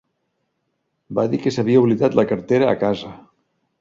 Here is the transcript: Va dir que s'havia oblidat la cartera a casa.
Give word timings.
Va 1.19 1.25
dir 1.33 1.39
que 1.43 1.53
s'havia 1.57 1.83
oblidat 1.85 2.19
la 2.21 2.25
cartera 2.33 2.71
a 2.73 2.77
casa. 2.85 3.13